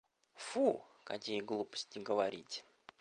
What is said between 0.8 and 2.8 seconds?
какие глупости говорите.